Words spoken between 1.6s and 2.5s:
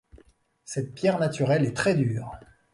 est très dure.